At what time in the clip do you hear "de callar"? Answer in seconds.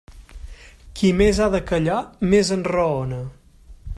1.57-1.99